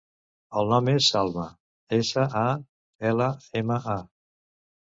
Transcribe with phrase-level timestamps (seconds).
[0.61, 1.45] El nom és Salma:
[1.99, 2.47] essa, a,
[3.13, 3.31] ela,
[3.65, 3.99] ema, a.